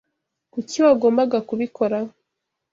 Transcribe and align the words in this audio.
Kuki 0.53 0.77
wagombaga 0.85 1.37
kubikora? 1.47 1.97